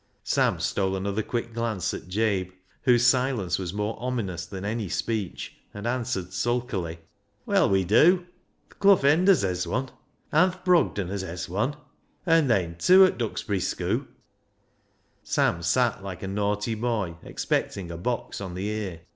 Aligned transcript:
"Sam 0.33 0.59
stole 0.59 0.95
another 0.95 1.21
quick 1.21 1.53
glance 1.53 1.93
at 1.93 2.07
Jabe, 2.07 2.49
whose 2.81 3.05
silence 3.05 3.59
was 3.59 3.71
more 3.71 3.95
ominous 3.99 4.47
than 4.47 4.65
any 4.65 4.89
speech, 4.89 5.55
and 5.75 5.85
answered 5.85 6.33
sulkily 6.33 7.01
—"Well, 7.45 7.69
we 7.69 7.83
dew. 7.83 8.25
Th' 8.71 8.79
Clough 8.79 8.95
Enders 9.03 9.43
hez 9.43 9.67
wun, 9.67 9.91
an' 10.31 10.53
th' 10.53 10.65
Brogdeners 10.65 11.21
hez 11.21 11.47
wun, 11.47 11.75
and 12.25 12.49
they'n 12.49 12.77
tew 12.79 13.05
at 13.05 13.19
Duxbury 13.19 13.59
Schoo'." 13.59 14.07
Sam 15.21 15.61
sat 15.61 16.03
like 16.03 16.23
a 16.23 16.27
naughty 16.27 16.73
boy 16.73 17.17
expecting 17.21 17.91
a 17.91 17.95
box 17.97 18.41
on 18.41 18.55
the 18.55 18.65
ear. 18.69 19.01